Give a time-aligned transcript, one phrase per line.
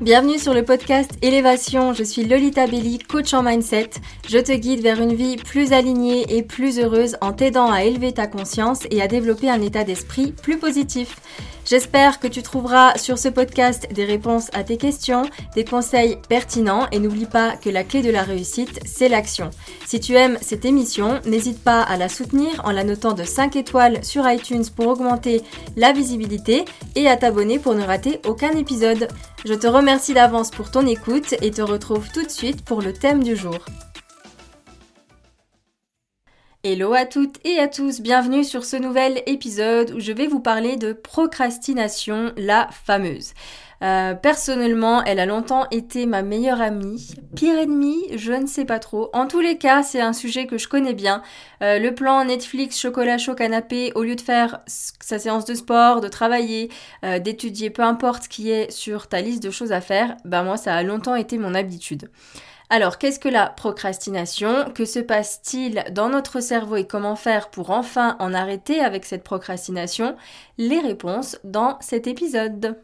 [0.00, 3.90] Bienvenue sur le podcast Élévation, je suis Lolita Belli, coach en mindset.
[4.26, 8.12] Je te guide vers une vie plus alignée et plus heureuse en t'aidant à élever
[8.12, 11.16] ta conscience et à développer un état d'esprit plus positif.
[11.70, 15.22] J'espère que tu trouveras sur ce podcast des réponses à tes questions,
[15.54, 19.50] des conseils pertinents et n'oublie pas que la clé de la réussite, c'est l'action.
[19.86, 23.54] Si tu aimes cette émission, n'hésite pas à la soutenir en la notant de 5
[23.54, 25.42] étoiles sur iTunes pour augmenter
[25.76, 26.64] la visibilité
[26.96, 29.06] et à t'abonner pour ne rater aucun épisode.
[29.44, 32.92] Je te remercie d'avance pour ton écoute et te retrouve tout de suite pour le
[32.92, 33.60] thème du jour.
[36.62, 40.40] Hello à toutes et à tous, bienvenue sur ce nouvel épisode où je vais vous
[40.40, 43.32] parler de procrastination, la fameuse.
[43.82, 47.14] Euh, personnellement, elle a longtemps été ma meilleure amie.
[47.34, 49.08] Pire ennemie, je ne sais pas trop.
[49.14, 51.22] En tous les cas, c'est un sujet que je connais bien.
[51.62, 56.02] Euh, le plan Netflix, chocolat chaud, canapé, au lieu de faire sa séance de sport,
[56.02, 56.70] de travailler,
[57.06, 60.58] euh, d'étudier, peu importe qui est sur ta liste de choses à faire, ben moi,
[60.58, 62.10] ça a longtemps été mon habitude.
[62.72, 64.70] Alors, qu'est-ce que la procrastination?
[64.72, 69.24] Que se passe-t-il dans notre cerveau et comment faire pour enfin en arrêter avec cette
[69.24, 70.16] procrastination?
[70.56, 72.76] Les réponses dans cet épisode.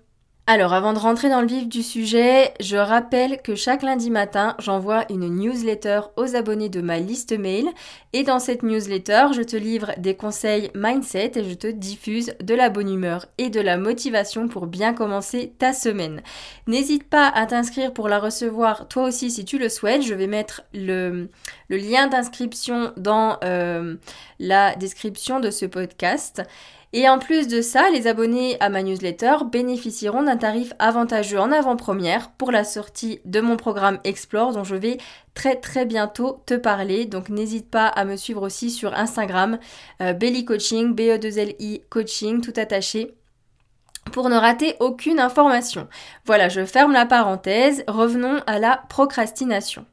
[0.48, 4.55] Alors avant de rentrer dans le vif du sujet, je rappelle que chaque lundi matin,
[4.61, 7.66] j'envoie une newsletter aux abonnés de ma liste mail
[8.12, 12.55] et dans cette newsletter, je te livre des conseils mindset et je te diffuse de
[12.55, 16.22] la bonne humeur et de la motivation pour bien commencer ta semaine.
[16.69, 20.02] N'hésite pas à t'inscrire pour la recevoir toi aussi si tu le souhaites.
[20.02, 21.28] Je vais mettre le,
[21.70, 23.97] lien d'inscription dans euh,
[24.39, 26.44] la description de ce podcast.
[26.98, 31.52] Et en plus de ça, les abonnés à ma newsletter bénéficieront d'un tarif avantageux en
[31.52, 34.97] avant-première pour la sortie de mon programme Explore dont je vais
[35.34, 37.05] très très bientôt te parler.
[37.05, 39.58] Donc n'hésite pas à me suivre aussi sur Instagram,
[40.00, 43.12] euh, Belly Coaching, B-E-2-L-I Coaching, tout attaché
[44.11, 45.89] pour ne rater aucune information.
[46.24, 49.84] Voilà, je ferme la parenthèse, revenons à la procrastination.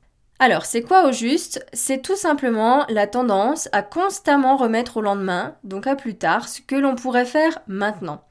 [0.45, 1.65] Alors, c'est quoi au juste?
[1.71, 6.59] C'est tout simplement la tendance à constamment remettre au lendemain, donc à plus tard, ce
[6.59, 8.25] que l'on pourrait faire maintenant.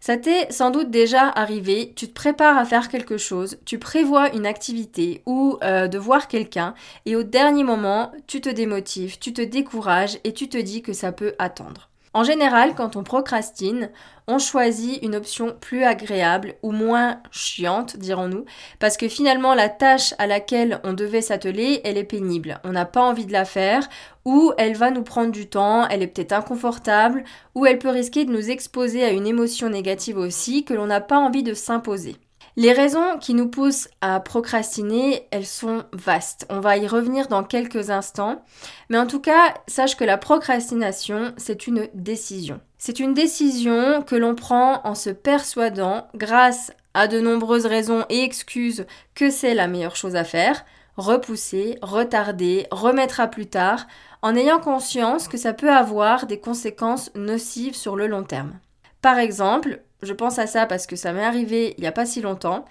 [0.00, 4.34] Ça t'est sans doute déjà arrivé, tu te prépares à faire quelque chose, tu prévois
[4.34, 6.72] une activité ou euh, de voir quelqu'un
[7.04, 10.94] et au dernier moment, tu te démotives, tu te décourages et tu te dis que
[10.94, 11.90] ça peut attendre.
[12.14, 13.90] En général, quand on procrastine,
[14.26, 18.44] on choisit une option plus agréable ou moins chiante, dirons-nous,
[18.78, 22.60] parce que finalement la tâche à laquelle on devait s'atteler, elle est pénible.
[22.64, 23.88] On n'a pas envie de la faire,
[24.24, 27.24] ou elle va nous prendre du temps, elle est peut-être inconfortable,
[27.54, 31.00] ou elle peut risquer de nous exposer à une émotion négative aussi que l'on n'a
[31.00, 32.16] pas envie de s'imposer.
[32.56, 36.46] Les raisons qui nous poussent à procrastiner, elles sont vastes.
[36.50, 38.42] On va y revenir dans quelques instants.
[38.88, 42.60] Mais en tout cas, sache que la procrastination, c'est une décision.
[42.78, 48.22] C'est une décision que l'on prend en se persuadant, grâce à de nombreuses raisons et
[48.22, 50.64] excuses, que c'est la meilleure chose à faire.
[50.96, 53.86] Repousser, retarder, remettre à plus tard,
[54.22, 58.58] en ayant conscience que ça peut avoir des conséquences nocives sur le long terme.
[59.00, 62.06] Par exemple, je pense à ça parce que ça m'est arrivé il n'y a pas
[62.06, 62.64] si longtemps.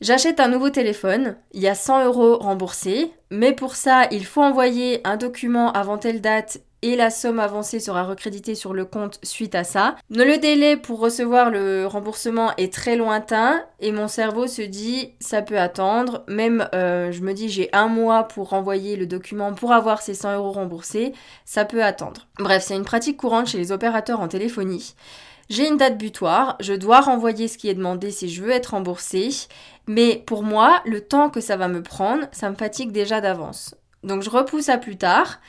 [0.00, 4.42] J'achète un nouveau téléphone, il y a 100 euros remboursés, mais pour ça, il faut
[4.42, 9.20] envoyer un document avant telle date et la somme avancée sera recréditée sur le compte
[9.22, 9.94] suite à ça.
[10.10, 15.42] Le délai pour recevoir le remboursement est très lointain et mon cerveau se dit ça
[15.42, 16.24] peut attendre.
[16.26, 20.14] Même euh, je me dis j'ai un mois pour renvoyer le document pour avoir ces
[20.14, 21.12] 100 euros remboursés,
[21.44, 22.26] ça peut attendre.
[22.38, 24.96] Bref, c'est une pratique courante chez les opérateurs en téléphonie.
[25.48, 28.68] J'ai une date butoir, je dois renvoyer ce qui est demandé si je veux être
[28.68, 29.28] remboursé,
[29.86, 33.74] mais pour moi, le temps que ça va me prendre, ça me fatigue déjà d'avance.
[34.02, 35.40] Donc je repousse à plus tard,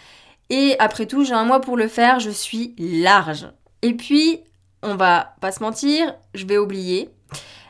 [0.50, 3.48] et après tout, j'ai un mois pour le faire, je suis large.
[3.82, 4.42] Et puis,
[4.82, 7.10] on va pas se mentir, je vais oublier,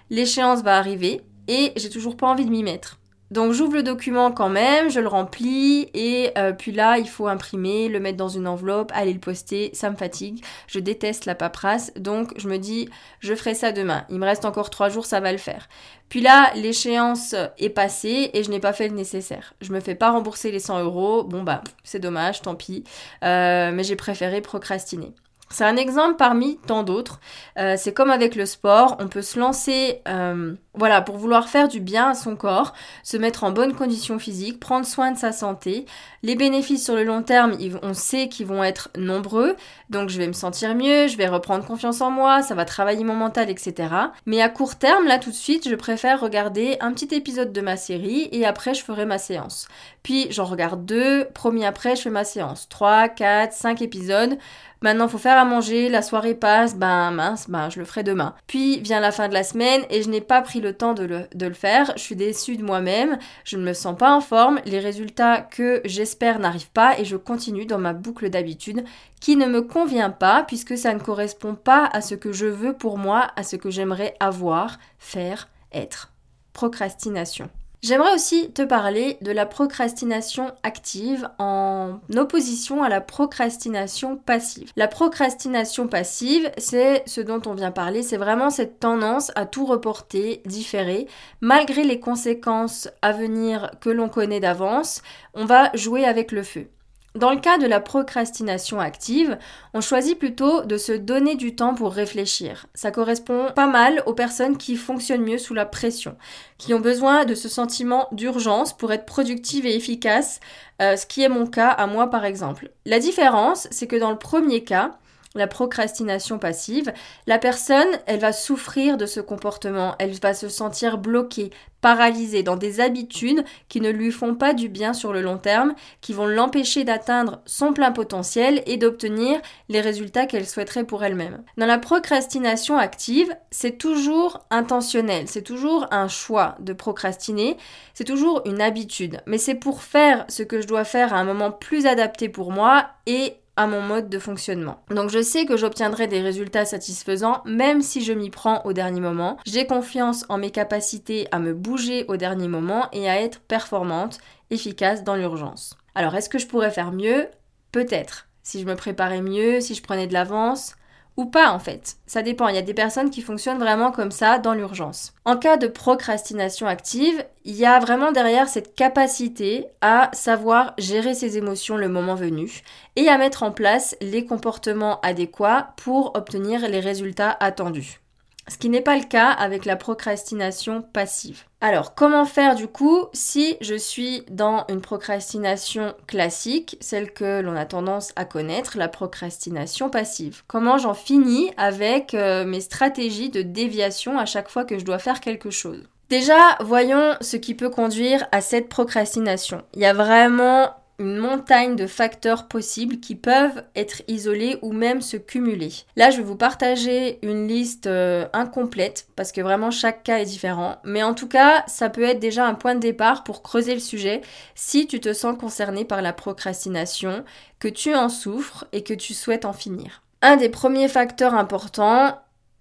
[0.09, 2.99] l'échéance va arriver, et j'ai toujours pas envie de m'y mettre.
[3.33, 7.27] Donc j'ouvre le document quand même, je le remplis et euh, puis là il faut
[7.27, 11.33] imprimer, le mettre dans une enveloppe, aller le poster, ça me fatigue, je déteste la
[11.33, 12.89] paperasse donc je me dis
[13.21, 15.67] je ferai ça demain, il me reste encore trois jours, ça va le faire.
[16.09, 19.55] Puis là l'échéance est passée et je n'ai pas fait le nécessaire.
[19.61, 22.83] Je me fais pas rembourser les 100 euros, bon bah c'est dommage, tant pis,
[23.23, 25.11] euh, mais j'ai préféré procrastiner.
[25.53, 27.19] C'est un exemple parmi tant d'autres.
[27.59, 31.67] Euh, c'est comme avec le sport, on peut se lancer, euh, voilà, pour vouloir faire
[31.67, 32.73] du bien à son corps,
[33.03, 35.85] se mettre en bonne condition physique, prendre soin de sa santé.
[36.23, 39.55] Les bénéfices sur le long terme, on sait qu'ils vont être nombreux,
[39.91, 43.03] donc je vais me sentir mieux, je vais reprendre confiance en moi, ça va travailler
[43.03, 43.89] mon mental, etc.
[44.25, 47.61] Mais à court terme, là tout de suite, je préfère regarder un petit épisode de
[47.61, 49.67] ma série et après je ferai ma séance.
[50.01, 52.67] puis j'en regarde deux, promis après, je fais ma séance.
[52.69, 54.37] 3, 4, 5 épisodes.
[54.83, 58.35] Maintenant, faut faire à manger, la soirée passe, ben mince, ben je le ferai demain.
[58.47, 61.05] Puis vient la fin de la semaine et je n'ai pas pris le temps de
[61.05, 61.93] le, de le faire.
[61.95, 65.81] Je suis déçue de moi-même, je ne me sens pas en forme, les résultats que
[65.85, 68.83] j'espère n'arrivent pas et je continue dans ma boucle d'habitude
[69.21, 72.73] qui ne me convient pas puisque ça ne correspond pas à ce que je veux
[72.73, 76.11] pour moi, à ce que j'aimerais avoir, faire, être.
[76.51, 77.49] Procrastination.
[77.83, 84.71] J'aimerais aussi te parler de la procrastination active en opposition à la procrastination passive.
[84.77, 89.65] La procrastination passive, c'est ce dont on vient parler, c'est vraiment cette tendance à tout
[89.65, 91.07] reporter, différer,
[91.41, 95.01] malgré les conséquences à venir que l'on connaît d'avance,
[95.33, 96.69] on va jouer avec le feu.
[97.15, 99.37] Dans le cas de la procrastination active,
[99.75, 102.65] on choisit plutôt de se donner du temps pour réfléchir.
[102.73, 106.17] Ça correspond pas mal aux personnes qui fonctionnent mieux sous la pression,
[106.57, 110.39] qui ont besoin de ce sentiment d'urgence pour être productive et efficace,
[110.81, 112.71] euh, ce qui est mon cas à moi par exemple.
[112.87, 114.97] La différence, c'est que dans le premier cas,
[115.35, 116.93] la procrastination passive,
[117.25, 121.49] la personne, elle va souffrir de ce comportement, elle va se sentir bloquée,
[121.81, 125.73] paralysée dans des habitudes qui ne lui font pas du bien sur le long terme,
[126.01, 131.43] qui vont l'empêcher d'atteindre son plein potentiel et d'obtenir les résultats qu'elle souhaiterait pour elle-même.
[131.57, 137.57] Dans la procrastination active, c'est toujours intentionnel, c'est toujours un choix de procrastiner,
[137.93, 141.25] c'est toujours une habitude, mais c'est pour faire ce que je dois faire à un
[141.25, 144.83] moment plus adapté pour moi et à mon mode de fonctionnement.
[144.89, 149.01] Donc je sais que j'obtiendrai des résultats satisfaisants même si je m'y prends au dernier
[149.01, 149.37] moment.
[149.45, 154.19] J'ai confiance en mes capacités à me bouger au dernier moment et à être performante,
[154.49, 155.77] efficace dans l'urgence.
[155.95, 157.27] Alors est-ce que je pourrais faire mieux?
[157.71, 158.27] Peut-être.
[158.43, 160.75] Si je me préparais mieux, si je prenais de l'avance,
[161.17, 161.97] ou pas en fait.
[162.05, 165.13] Ça dépend, il y a des personnes qui fonctionnent vraiment comme ça dans l'urgence.
[165.25, 171.13] En cas de procrastination active, il y a vraiment derrière cette capacité à savoir gérer
[171.13, 172.61] ses émotions le moment venu
[172.95, 178.02] et à mettre en place les comportements adéquats pour obtenir les résultats attendus
[178.47, 181.43] ce qui n'est pas le cas avec la procrastination passive.
[181.61, 187.55] Alors, comment faire du coup si je suis dans une procrastination classique, celle que l'on
[187.55, 190.43] a tendance à connaître, la procrastination passive?
[190.47, 194.99] Comment j'en finis avec euh, mes stratégies de déviation à chaque fois que je dois
[194.99, 195.83] faire quelque chose?
[196.09, 199.63] Déjà, voyons ce qui peut conduire à cette procrastination.
[199.73, 200.69] Il y a vraiment
[201.03, 205.71] montagne de facteurs possibles qui peuvent être isolés ou même se cumuler.
[205.95, 210.25] Là, je vais vous partager une liste euh, incomplète parce que vraiment chaque cas est
[210.25, 210.77] différent.
[210.83, 213.79] Mais en tout cas, ça peut être déjà un point de départ pour creuser le
[213.79, 214.21] sujet
[214.55, 217.23] si tu te sens concerné par la procrastination,
[217.59, 220.01] que tu en souffres et que tu souhaites en finir.
[220.21, 222.17] Un des premiers facteurs importants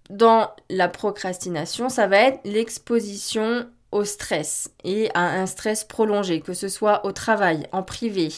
[0.09, 3.67] dans la procrastination, ça va être l'exposition
[4.03, 8.29] stress et à un stress prolongé, que ce soit au travail, en privé.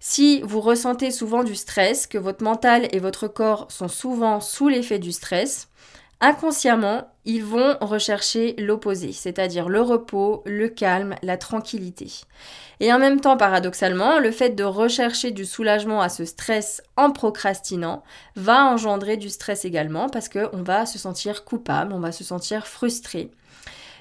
[0.00, 4.68] Si vous ressentez souvent du stress, que votre mental et votre corps sont souvent sous
[4.68, 5.68] l'effet du stress,
[6.20, 12.10] inconsciemment, ils vont rechercher l'opposé, c'est-à-dire le repos, le calme, la tranquillité.
[12.80, 17.10] Et en même temps, paradoxalement, le fait de rechercher du soulagement à ce stress en
[17.10, 18.02] procrastinant
[18.36, 22.66] va engendrer du stress également parce qu'on va se sentir coupable, on va se sentir
[22.66, 23.30] frustré.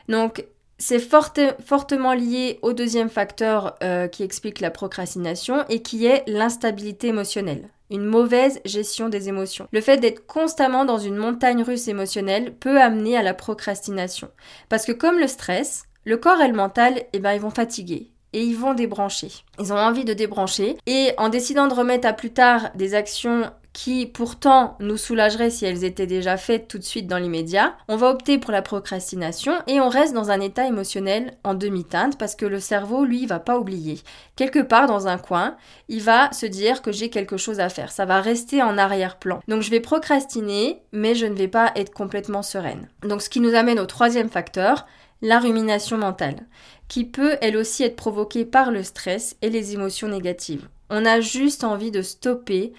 [0.09, 0.45] Donc
[0.83, 7.07] c'est fortement lié au deuxième facteur euh, qui explique la procrastination et qui est l'instabilité
[7.07, 9.69] émotionnelle, une mauvaise gestion des émotions.
[9.71, 14.29] Le fait d'être constamment dans une montagne russe émotionnelle peut amener à la procrastination.
[14.67, 18.11] Parce que comme le stress, le corps et le mental, eh ben, ils vont fatiguer
[18.33, 19.31] et ils vont débrancher.
[19.59, 23.49] Ils ont envie de débrancher et en décidant de remettre à plus tard des actions
[23.73, 27.97] qui pourtant nous soulagerait si elles étaient déjà faites tout de suite dans l'immédiat, on
[27.97, 32.35] va opter pour la procrastination et on reste dans un état émotionnel en demi-teinte parce
[32.35, 33.99] que le cerveau, lui, va pas oublier.
[34.35, 35.57] Quelque part dans un coin,
[35.89, 37.91] il va se dire que j'ai quelque chose à faire.
[37.91, 39.41] Ça va rester en arrière-plan.
[39.47, 42.87] Donc je vais procrastiner, mais je ne vais pas être complètement sereine.
[43.01, 44.85] Donc ce qui nous amène au troisième facteur,
[45.23, 46.45] la rumination mentale,
[46.89, 50.67] qui peut elle aussi être provoquée par le stress et les émotions négatives.
[50.91, 52.73] On a juste envie de stopper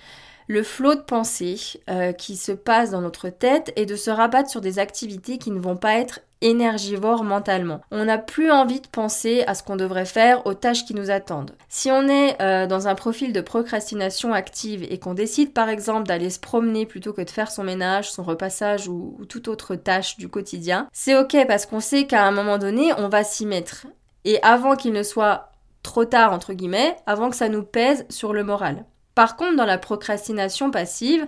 [0.47, 1.59] le flot de pensée
[1.89, 5.51] euh, qui se passe dans notre tête et de se rabattre sur des activités qui
[5.51, 7.81] ne vont pas être énergivores mentalement.
[7.91, 11.11] On n'a plus envie de penser à ce qu'on devrait faire, aux tâches qui nous
[11.11, 11.57] attendent.
[11.69, 16.07] Si on est euh, dans un profil de procrastination active et qu'on décide par exemple
[16.07, 19.75] d'aller se promener plutôt que de faire son ménage, son repassage ou, ou toute autre
[19.75, 23.47] tâche du quotidien, c'est ok parce qu'on sait qu'à un moment donné on va s'y
[23.47, 23.87] mettre.
[24.27, 25.51] Et avant qu'il ne soit
[25.83, 28.85] trop tard entre guillemets, avant que ça nous pèse sur le moral.
[29.15, 31.27] Par contre, dans la procrastination passive,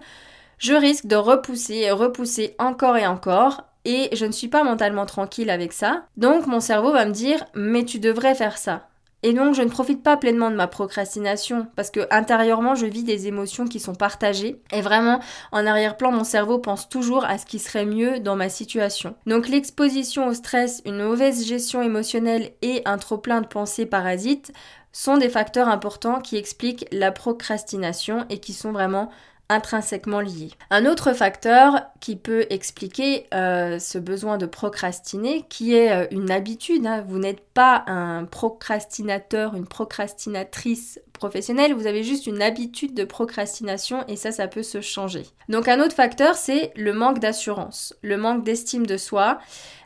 [0.58, 5.06] je risque de repousser et repousser encore et encore et je ne suis pas mentalement
[5.06, 6.06] tranquille avec ça.
[6.16, 8.88] Donc mon cerveau va me dire mais tu devrais faire ça.
[9.22, 13.02] Et donc je ne profite pas pleinement de ma procrastination parce que intérieurement je vis
[13.02, 15.20] des émotions qui sont partagées et vraiment
[15.52, 19.14] en arrière-plan mon cerveau pense toujours à ce qui serait mieux dans ma situation.
[19.26, 24.52] Donc l'exposition au stress, une mauvaise gestion émotionnelle et un trop plein de pensées parasites
[24.96, 29.10] sont des facteurs importants qui expliquent la procrastination et qui sont vraiment
[29.50, 30.52] intrinsèquement liés.
[30.70, 36.30] Un autre facteur qui peut expliquer euh, ce besoin de procrastiner, qui est euh, une
[36.30, 37.04] habitude, hein.
[37.06, 44.04] vous n'êtes pas un procrastinateur, une procrastinatrice professionnelle, vous avez juste une habitude de procrastination
[44.08, 45.24] et ça, ça peut se changer.
[45.48, 49.38] Donc un autre facteur, c'est le manque d'assurance, le manque d'estime de soi.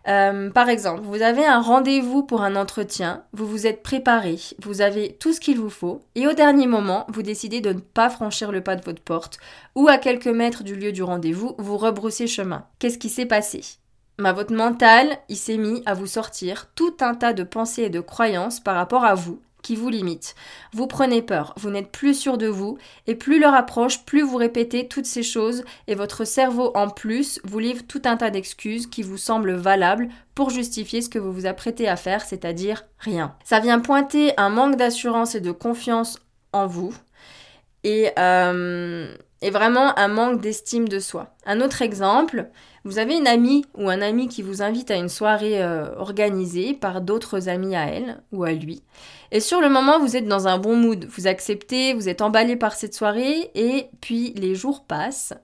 [0.09, 4.81] Euh, par exemple, vous avez un rendez-vous pour un entretien, vous vous êtes préparé, vous
[4.81, 8.09] avez tout ce qu'il vous faut, et au dernier moment, vous décidez de ne pas
[8.09, 9.39] franchir le pas de votre porte,
[9.75, 12.65] ou à quelques mètres du lieu du rendez-vous, vous rebroussez chemin.
[12.79, 13.61] Qu'est-ce qui s'est passé?
[14.19, 17.91] Bah, votre mental, il s'est mis à vous sortir tout un tas de pensées et
[17.91, 20.35] de croyances par rapport à vous, qui vous limite.
[20.73, 24.37] Vous prenez peur, vous n'êtes plus sûr de vous, et plus l'heure approche, plus vous
[24.37, 28.87] répétez toutes ces choses, et votre cerveau en plus vous livre tout un tas d'excuses
[28.87, 33.35] qui vous semblent valables pour justifier ce que vous vous apprêtez à faire, c'est-à-dire rien.
[33.45, 36.19] Ça vient pointer un manque d'assurance et de confiance
[36.53, 36.95] en vous,
[37.85, 41.35] et, euh, et vraiment un manque d'estime de soi.
[41.47, 42.49] Un autre exemple,
[42.85, 46.75] vous avez une amie ou un ami qui vous invite à une soirée euh, organisée
[46.75, 48.83] par d'autres amis à elle ou à lui.
[49.33, 52.57] Et sur le moment, vous êtes dans un bon mood, vous acceptez, vous êtes emballé
[52.57, 55.35] par cette soirée et puis les jours passent.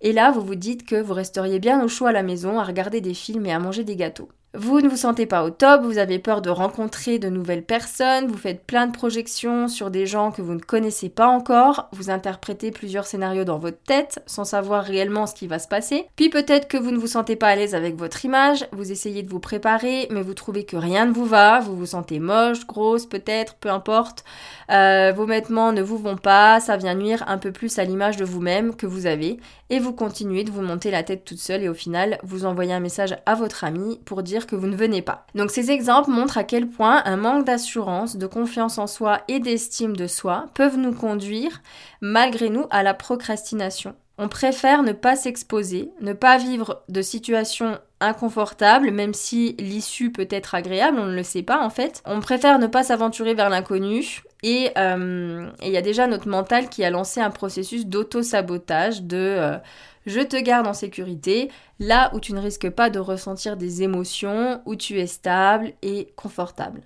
[0.00, 2.64] Et là, vous vous dites que vous resteriez bien au chaud à la maison à
[2.64, 4.28] regarder des films et à manger des gâteaux.
[4.54, 8.26] Vous ne vous sentez pas au top, vous avez peur de rencontrer de nouvelles personnes,
[8.26, 12.10] vous faites plein de projections sur des gens que vous ne connaissez pas encore, vous
[12.10, 16.04] interprétez plusieurs scénarios dans votre tête sans savoir réellement ce qui va se passer.
[16.16, 19.22] Puis peut-être que vous ne vous sentez pas à l'aise avec votre image, vous essayez
[19.22, 22.66] de vous préparer, mais vous trouvez que rien ne vous va, vous vous sentez moche,
[22.66, 24.22] grosse peut-être, peu importe.
[24.70, 28.18] Euh, vos vêtements ne vous vont pas, ça vient nuire un peu plus à l'image
[28.18, 29.38] de vous-même que vous avez,
[29.72, 32.74] et vous continuez de vous monter la tête toute seule et au final vous envoyez
[32.74, 35.26] un message à votre ami pour dire que vous ne venez pas.
[35.34, 39.40] Donc ces exemples montrent à quel point un manque d'assurance, de confiance en soi et
[39.40, 41.62] d'estime de soi peuvent nous conduire,
[42.02, 43.94] malgré nous, à la procrastination.
[44.18, 50.28] On préfère ne pas s'exposer, ne pas vivre de situations inconfortables, même si l'issue peut
[50.30, 52.02] être agréable, on ne le sait pas en fait.
[52.04, 56.68] On préfère ne pas s'aventurer vers l'inconnu euh, et il y a déjà notre mental
[56.68, 59.58] qui a lancé un processus d'auto-sabotage de euh,
[60.06, 64.60] je te garde en sécurité, là où tu ne risques pas de ressentir des émotions,
[64.66, 66.82] où tu es stable et confortable.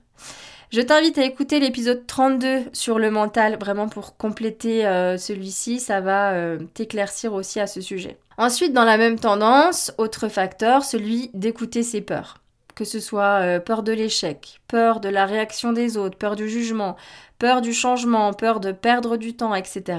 [0.70, 6.00] Je t'invite à écouter l'épisode 32 sur le mental, vraiment pour compléter euh, celui-ci, ça
[6.00, 8.18] va euh, t'éclaircir aussi à ce sujet.
[8.38, 12.38] Ensuite, dans la même tendance, autre facteur, celui d'écouter ses peurs.
[12.74, 16.48] Que ce soit euh, peur de l'échec, peur de la réaction des autres, peur du
[16.48, 16.96] jugement,
[17.38, 19.98] peur du changement, peur de perdre du temps, etc.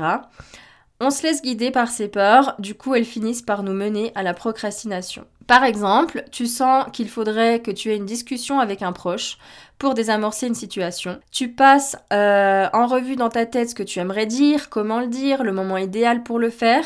[1.00, 4.22] On se laisse guider par ces peurs, du coup elles finissent par nous mener à
[4.22, 5.26] la procrastination.
[5.48, 9.38] Par exemple, tu sens qu'il faudrait que tu aies une discussion avec un proche
[9.80, 11.20] pour désamorcer une situation.
[11.32, 15.08] Tu passes euh, en revue dans ta tête ce que tu aimerais dire, comment le
[15.08, 16.84] dire, le moment idéal pour le faire,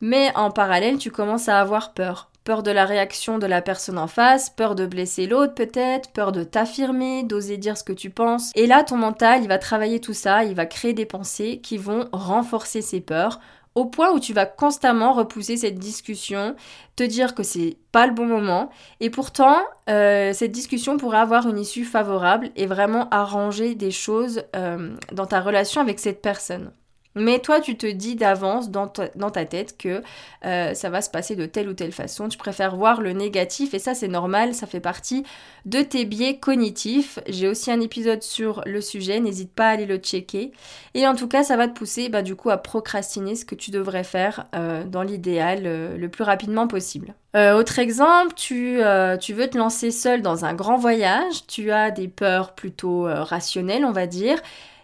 [0.00, 2.30] mais en parallèle tu commences à avoir peur.
[2.44, 6.32] Peur de la réaction de la personne en face, peur de blesser l'autre peut-être, peur
[6.32, 8.52] de t'affirmer, d'oser dire ce que tu penses.
[8.54, 11.76] Et là, ton mental, il va travailler tout ça, il va créer des pensées qui
[11.76, 13.38] vont renforcer ces peurs
[13.78, 16.56] au point où tu vas constamment repousser cette discussion,
[16.96, 21.46] te dire que c'est pas le bon moment, et pourtant euh, cette discussion pourrait avoir
[21.48, 26.72] une issue favorable et vraiment arranger des choses euh, dans ta relation avec cette personne.
[27.18, 30.02] Mais toi, tu te dis d'avance dans, ta tête que
[30.44, 32.28] euh, ça va se passer de telle ou telle façon.
[32.28, 35.24] Tu préfères voir le négatif et ça, c'est normal, ça fait partie
[35.66, 37.18] de tes biais cognitifs.
[37.28, 40.52] J'ai aussi un épisode sur le sujet, n'hésite pas à aller le checker.
[40.94, 43.54] Et en tout cas, ça va te pousser bah, du coup à procrastiner ce que
[43.54, 47.14] tu devrais faire euh, dans l'idéal euh, le plus rapidement possible.
[47.34, 48.80] autre exemple, tu,
[49.20, 53.84] tu, veux te lancer seul dans un grand voyage, tu as des peurs plutôt rationnelles,
[53.84, 54.38] on va dire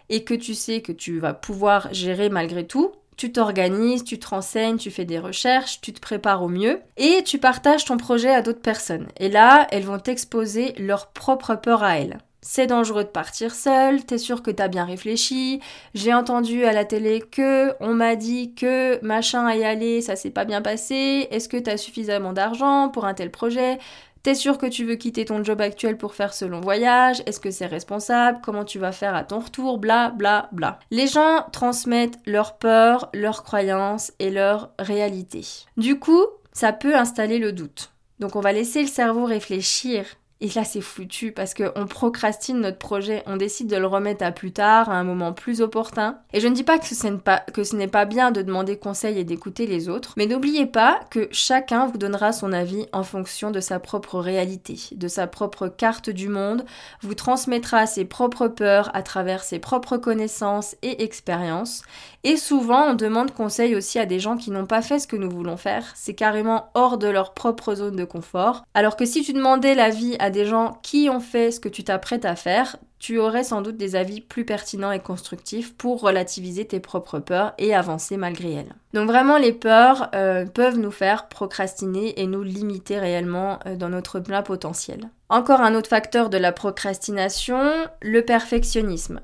[0.09, 4.27] et que tu sais que tu vas pouvoir gérer malgré tout, tu t'organises, tu te
[4.27, 8.29] renseignes, tu fais des recherches, tu te prépares au mieux et tu partages ton projet
[8.29, 9.07] à d'autres personnes.
[9.17, 12.17] Et là, elles vont t'exposer leur propre peur à elles.
[12.47, 15.61] C'est dangereux de partir seul, t'es sûr que t'as bien réfléchi,
[15.95, 20.15] j'ai entendu à la télé que, on m'a dit que, machin à y aller, ça
[20.15, 23.79] s'est pas bien passé, est-ce que t'as suffisamment d'argent pour un tel projet?
[24.25, 27.21] T'es sûr que tu veux quitter ton job actuel pour faire ce long voyage?
[27.27, 28.39] Est-ce que c'est responsable?
[28.43, 29.77] Comment tu vas faire à ton retour?
[29.77, 30.79] Bla bla bla.
[30.89, 35.45] Les gens transmettent leurs peurs, leurs croyances et leur réalité.
[35.77, 37.91] Du coup, ça peut installer le doute.
[38.17, 40.05] Donc on va laisser le cerveau réfléchir
[40.41, 44.33] Et là, c'est foutu parce qu'on procrastine notre projet, on décide de le remettre à
[44.33, 46.17] plus tard, à un moment plus opportun.
[46.33, 49.65] Et je ne dis pas que ce n'est pas, bien de demander conseil et d'écouter
[49.65, 53.79] les autres, mais n'oubliez pas que chacun vous donnera son avis en fonction de sa
[53.79, 56.65] propre réalité, de sa propre carte du monde,
[57.01, 61.83] vous transmettra ses propres peurs à travers ses propres connaissances et expériences.
[62.25, 65.15] Et souvent, on demande conseil aussi à des gens qui n'ont pas fait ce que
[65.15, 65.85] nous voulons faire.
[65.95, 68.65] C'est carrément hors de leur propre zone de confort.
[68.73, 71.83] Alors que si tu demandais l'avis à des gens qui ont fait ce que tu
[71.83, 76.65] t'apprêtes à faire, tu aurais sans doute des avis plus pertinents et constructifs pour relativiser
[76.65, 78.75] tes propres peurs et avancer malgré elles.
[78.93, 83.89] Donc vraiment, les peurs euh, peuvent nous faire procrastiner et nous limiter réellement euh, dans
[83.89, 85.09] notre plein potentiel.
[85.29, 87.59] Encore un autre facteur de la procrastination,
[88.01, 89.19] le perfectionnisme.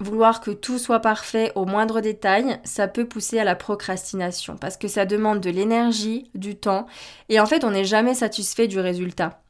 [0.00, 4.76] Vouloir que tout soit parfait au moindre détail, ça peut pousser à la procrastination parce
[4.76, 6.86] que ça demande de l'énergie, du temps
[7.28, 9.40] et en fait on n'est jamais satisfait du résultat.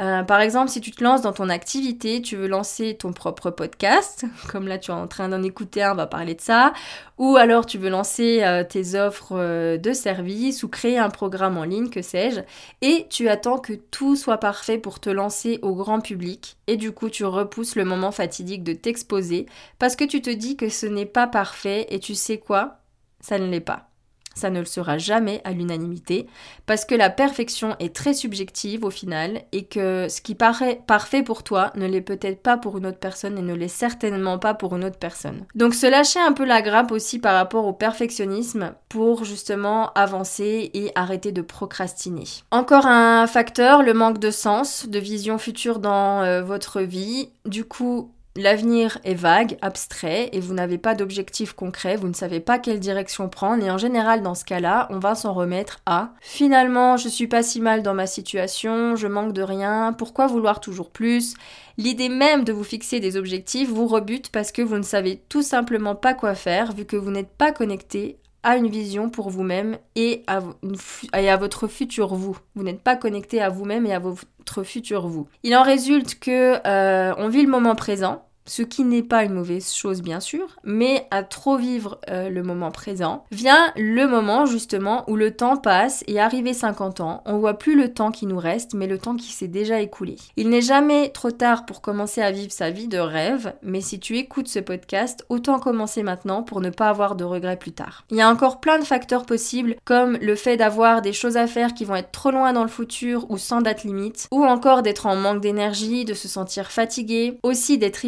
[0.00, 3.50] Euh, par exemple, si tu te lances dans ton activité, tu veux lancer ton propre
[3.50, 6.72] podcast, comme là tu es en train d'en écouter un, on va parler de ça,
[7.18, 11.58] ou alors tu veux lancer euh, tes offres euh, de service ou créer un programme
[11.58, 12.40] en ligne, que sais-je,
[12.80, 16.92] et tu attends que tout soit parfait pour te lancer au grand public, et du
[16.92, 19.44] coup tu repousses le moment fatidique de t'exposer
[19.78, 22.78] parce que tu te dis que ce n'est pas parfait et tu sais quoi?
[23.20, 23.89] Ça ne l'est pas.
[24.34, 26.26] Ça ne le sera jamais à l'unanimité,
[26.66, 31.22] parce que la perfection est très subjective au final, et que ce qui paraît parfait
[31.22, 34.54] pour toi ne l'est peut-être pas pour une autre personne et ne l'est certainement pas
[34.54, 35.44] pour une autre personne.
[35.54, 40.70] Donc se lâcher un peu la grappe aussi par rapport au perfectionnisme pour justement avancer
[40.74, 42.24] et arrêter de procrastiner.
[42.50, 47.30] Encore un facteur, le manque de sens, de vision future dans euh, votre vie.
[47.46, 52.38] Du coup, L'avenir est vague, abstrait, et vous n'avez pas d'objectif concret, vous ne savez
[52.38, 56.12] pas quelle direction prendre, et en général dans ce cas-là, on va s'en remettre à
[56.20, 60.60] finalement je suis pas si mal dans ma situation, je manque de rien, pourquoi vouloir
[60.60, 61.34] toujours plus?
[61.76, 65.42] L'idée même de vous fixer des objectifs vous rebute parce que vous ne savez tout
[65.42, 69.78] simplement pas quoi faire vu que vous n'êtes pas connecté à une vision pour vous-même
[69.96, 72.38] et, à votre futur vous.
[72.54, 75.28] Vous n'êtes pas connecté à vous-même et à votre futur vous.
[75.42, 79.34] Il en résulte que euh, on vit le moment présent, ce qui n'est pas une
[79.34, 84.44] mauvaise chose bien sûr, mais à trop vivre euh, le moment présent, vient le moment
[84.44, 88.26] justement où le temps passe et arrivé 50 ans, on voit plus le temps qui
[88.26, 90.16] nous reste, mais le temps qui s'est déjà écoulé.
[90.36, 94.00] Il n'est jamais trop tard pour commencer à vivre sa vie de rêve, mais si
[94.00, 98.04] tu écoutes ce podcast, autant commencer maintenant pour ne pas avoir de regrets plus tard.
[98.10, 101.46] Il y a encore plein de facteurs possibles, comme le fait d'avoir des choses à
[101.46, 104.82] faire qui vont être trop loin dans le futur ou sans date limite, ou encore
[104.82, 108.04] d'être en manque d'énergie, de se sentir fatigué, aussi d'être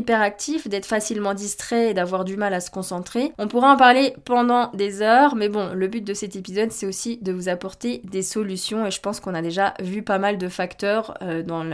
[0.68, 3.32] d'être facilement distrait et d'avoir du mal à se concentrer.
[3.38, 6.86] On pourra en parler pendant des heures, mais bon, le but de cet épisode, c'est
[6.86, 10.38] aussi de vous apporter des solutions et je pense qu'on a déjà vu pas mal
[10.38, 11.64] de facteurs euh, dans,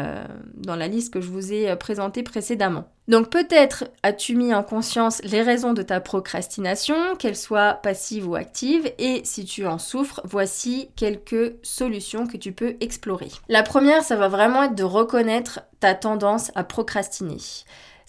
[0.54, 2.84] dans la liste que je vous ai euh, présentée précédemment.
[3.08, 8.34] Donc peut-être as-tu mis en conscience les raisons de ta procrastination, qu'elles soient passives ou
[8.34, 13.30] actives, et si tu en souffres, voici quelques solutions que tu peux explorer.
[13.48, 17.38] La première, ça va vraiment être de reconnaître ta tendance à procrastiner.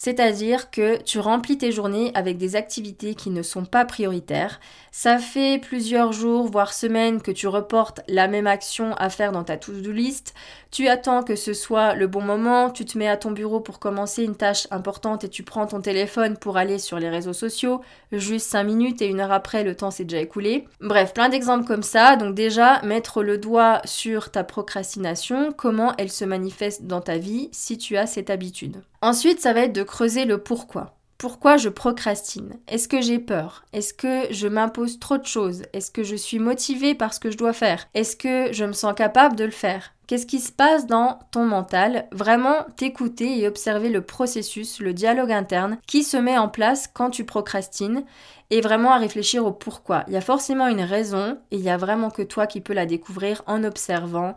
[0.02, 4.58] C'est-à-dire que tu remplis tes journées avec des activités qui ne sont pas prioritaires.
[4.92, 9.44] Ça fait plusieurs jours, voire semaines que tu reportes la même action à faire dans
[9.44, 10.34] ta to-do list.
[10.72, 13.78] Tu attends que ce soit le bon moment, tu te mets à ton bureau pour
[13.78, 17.80] commencer une tâche importante et tu prends ton téléphone pour aller sur les réseaux sociaux.
[18.10, 20.66] Juste 5 minutes et une heure après, le temps s'est déjà écoulé.
[20.80, 22.16] Bref, plein d'exemples comme ça.
[22.16, 27.48] Donc déjà, mettre le doigt sur ta procrastination, comment elle se manifeste dans ta vie
[27.52, 28.82] si tu as cette habitude.
[29.02, 30.99] Ensuite, ça va être de creuser le pourquoi.
[31.20, 32.58] Pourquoi je procrastine?
[32.66, 33.62] Est-ce que j'ai peur?
[33.74, 35.64] Est-ce que je m'impose trop de choses?
[35.74, 37.88] Est-ce que je suis motivée par ce que je dois faire?
[37.92, 39.92] Est-ce que je me sens capable de le faire?
[40.06, 42.08] Qu'est-ce qui se passe dans ton mental?
[42.10, 47.10] Vraiment t'écouter et observer le processus, le dialogue interne qui se met en place quand
[47.10, 48.02] tu procrastines
[48.48, 50.04] et vraiment à réfléchir au pourquoi.
[50.08, 52.72] Il y a forcément une raison et il y a vraiment que toi qui peux
[52.72, 54.34] la découvrir en observant.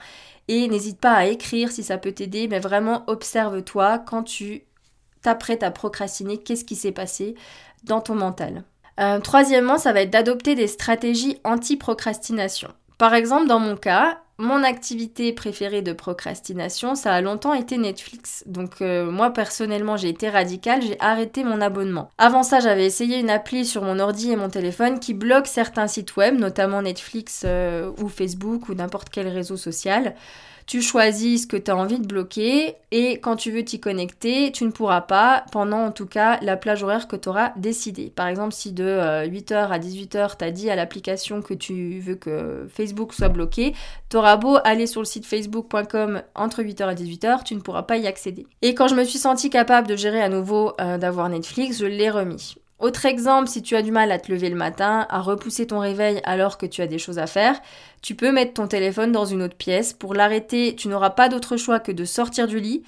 [0.50, 4.64] Et n'hésite pas à écrire si ça peut t'aider, mais vraiment observe-toi quand tu
[5.24, 7.36] t'apprêtes à procrastiner, qu'est-ce qui s'est passé
[7.84, 8.64] dans ton mental.
[9.00, 12.70] Euh, troisièmement, ça va être d'adopter des stratégies anti-procrastination.
[12.98, 18.44] Par exemple, dans mon cas, mon activité préférée de procrastination, ça a longtemps été Netflix.
[18.48, 22.10] Donc euh, moi personnellement, j'ai été radicale, j'ai arrêté mon abonnement.
[22.18, 25.88] Avant ça, j'avais essayé une appli sur mon ordi et mon téléphone qui bloque certains
[25.88, 30.16] sites web, notamment Netflix euh, ou Facebook ou n'importe quel réseau social.
[30.66, 34.52] Tu choisis ce que tu as envie de bloquer et quand tu veux t'y connecter,
[34.52, 38.12] tu ne pourras pas pendant en tout cas la plage horaire que tu auras décidé.
[38.16, 42.00] Par exemple, si de 8h euh, à 18h, tu as dit à l'application que tu
[42.00, 43.74] veux que Facebook soit bloqué,
[44.10, 47.84] tu auras beau aller sur le site facebook.com entre 8h et 18h, tu ne pourras
[47.84, 48.46] pas y accéder.
[48.62, 51.86] Et quand je me suis sentie capable de gérer à nouveau euh, d'avoir Netflix, je
[51.86, 52.56] l'ai remis.
[52.80, 55.80] Autre exemple, si tu as du mal à te lever le matin, à repousser ton
[55.80, 57.60] réveil alors que tu as des choses à faire,
[58.02, 59.94] tu peux mettre ton téléphone dans une autre pièce.
[59.94, 62.84] Pour l'arrêter, tu n'auras pas d'autre choix que de sortir du lit.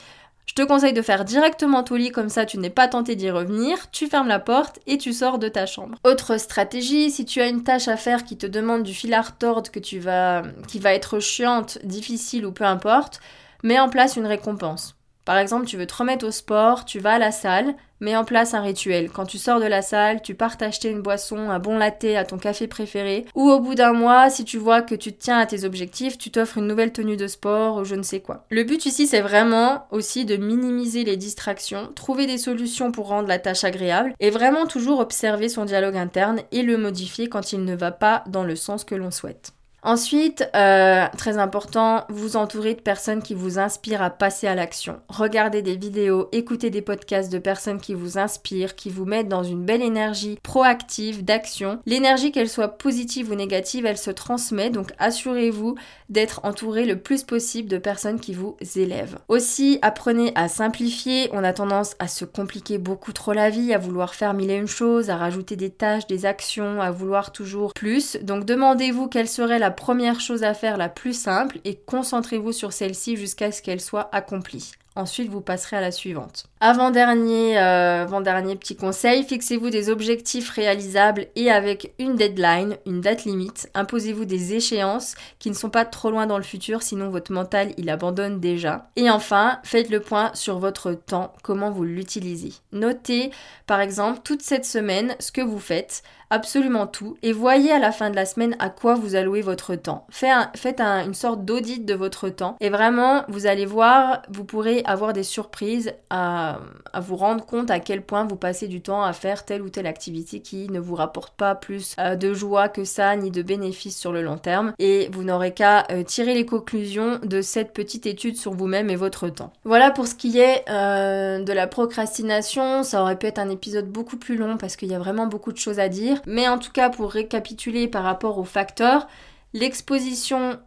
[0.45, 3.31] Je te conseille de faire directement ton lit, comme ça tu n'es pas tenté d'y
[3.31, 5.97] revenir, tu fermes la porte et tu sors de ta chambre.
[6.03, 9.21] Autre stratégie, si tu as une tâche à faire qui te demande du fil à
[9.21, 13.21] retordre, que tu vas, qui va être chiante, difficile ou peu importe,
[13.63, 14.95] mets en place une récompense.
[15.25, 18.25] Par exemple, tu veux te remettre au sport, tu vas à la salle, mets en
[18.25, 19.09] place un rituel.
[19.09, 22.25] Quand tu sors de la salle, tu pars t'acheter une boisson, un bon latte à
[22.25, 23.25] ton café préféré.
[23.35, 26.17] Ou au bout d'un mois, si tu vois que tu te tiens à tes objectifs,
[26.17, 28.45] tu t'offres une nouvelle tenue de sport ou je ne sais quoi.
[28.49, 33.27] Le but ici, c'est vraiment aussi de minimiser les distractions, trouver des solutions pour rendre
[33.27, 37.63] la tâche agréable et vraiment toujours observer son dialogue interne et le modifier quand il
[37.63, 39.54] ne va pas dans le sens que l'on souhaite.
[39.85, 44.99] Ensuite, euh, très important, vous entourez de personnes qui vous inspirent à passer à l'action.
[45.09, 49.43] Regardez des vidéos, écoutez des podcasts de personnes qui vous inspirent, qui vous mettent dans
[49.43, 51.77] une belle énergie proactive d'action.
[51.85, 55.75] L'énergie, qu'elle soit positive ou négative, elle se transmet, donc assurez-vous
[56.09, 59.19] d'être entouré le plus possible de personnes qui vous élèvent.
[59.27, 61.29] Aussi, apprenez à simplifier.
[61.31, 64.55] On a tendance à se compliquer beaucoup trop la vie, à vouloir faire mille et
[64.55, 68.17] une choses, à rajouter des tâches, des actions, à vouloir toujours plus.
[68.23, 72.73] Donc demandez-vous quelle serait la première chose à faire la plus simple et concentrez-vous sur
[72.73, 74.71] celle-ci jusqu'à ce qu'elle soit accomplie.
[74.97, 76.45] Ensuite, vous passerez à la suivante.
[76.61, 83.01] Avant-dernier euh, avant -dernier petit conseil, fixez-vous des objectifs réalisables et avec une deadline, une
[83.01, 83.69] date limite.
[83.73, 87.73] Imposez-vous des échéances qui ne sont pas trop loin dans le futur, sinon votre mental,
[87.75, 88.89] il abandonne déjà.
[88.95, 92.53] Et enfin, faites le point sur votre temps, comment vous l'utilisez.
[92.71, 93.31] Notez,
[93.67, 97.91] par exemple, toute cette semaine ce que vous faites absolument tout et voyez à la
[97.91, 100.05] fin de la semaine à quoi vous allouez votre temps.
[100.09, 105.13] Faites, une sorte d'audit de votre temps et vraiment vous allez voir, vous pourrez avoir
[105.13, 106.59] des surprises à,
[106.99, 109.87] vous rendre compte à quel point vous passez du temps à faire telle ou telle
[109.87, 113.97] activité qui ne vous rapporte pas plus euh, de joie que ça ni de bénéfices
[113.97, 118.05] sur le long terme et vous n'aurez qu'à euh, tirer les conclusions de cette petite
[118.05, 119.51] étude sur vous-même et votre temps.
[119.63, 123.89] Voilà pour ce qui est euh, de la procrastination, ça aurait pu être un épisode
[123.89, 126.14] beaucoup plus long parce qu'il y a vraiment beaucoup de choses à dire.
[126.25, 129.07] Mais en tout cas, pour récapituler par rapport aux facteurs,
[129.53, 130.59] l'exposition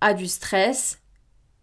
[0.00, 1.00] à du stress,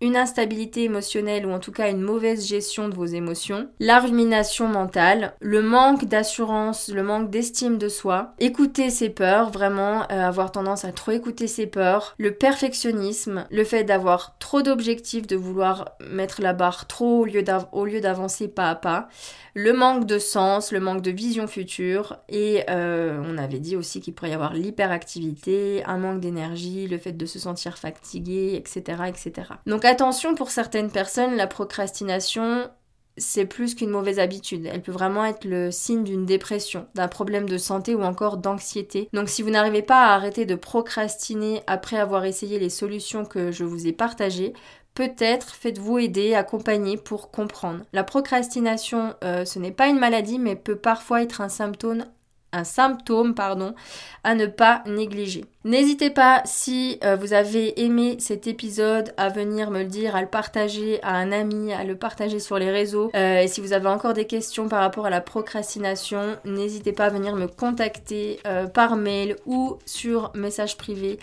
[0.04, 4.68] une instabilité émotionnelle ou en tout cas une mauvaise gestion de vos émotions, la rumination
[4.68, 10.52] mentale, le manque d'assurance, le manque d'estime de soi, écouter ses peurs, vraiment euh, avoir
[10.52, 15.94] tendance à trop écouter ses peurs, le perfectionnisme, le fait d'avoir trop d'objectifs, de vouloir
[16.12, 17.26] mettre la barre trop
[17.72, 19.08] au lieu d'avancer pas à pas,
[19.56, 24.02] le manque de sens, le manque de vision future et euh, on avait dit aussi
[24.02, 29.04] qu'il pourrait y avoir l'hyperactivité, un manque d'énergie, le fait de se sentir fatigué, etc.
[29.08, 29.50] etc.
[29.68, 32.68] Donc attention pour certaines personnes, la procrastination
[33.16, 34.68] c'est plus qu'une mauvaise habitude.
[34.72, 39.08] Elle peut vraiment être le signe d'une dépression, d'un problème de santé ou encore d'anxiété.
[39.14, 43.52] Donc si vous n'arrivez pas à arrêter de procrastiner après avoir essayé les solutions que
[43.52, 44.54] je vous ai partagées,
[44.96, 47.84] peut-être faites-vous aider, accompagner pour comprendre.
[47.94, 52.06] La procrastination, euh, ce n'est pas une maladie, mais peut parfois être un symptôme
[52.54, 53.76] un symptôme pardon,
[54.24, 55.44] à ne pas négliger.
[55.66, 60.22] N'hésitez pas si euh, vous avez aimé cet épisode à venir me le dire, à
[60.22, 63.12] le partager à un ami, à le partager sur les réseaux.
[63.16, 67.06] Euh, et si vous avez encore des questions par rapport à la procrastination, n'hésitez pas
[67.06, 71.20] à venir me contacter euh, par mail ou sur message privé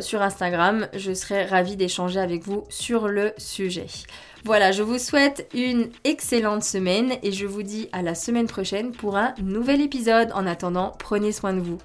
[0.00, 0.88] sur Instagram.
[0.92, 3.86] Je serai ravie d'échanger avec vous sur le sujet.
[4.44, 8.90] Voilà, je vous souhaite une excellente semaine et je vous dis à la semaine prochaine
[8.90, 10.32] pour un nouvel épisode.
[10.34, 11.78] En attendant, prenez soin de vous.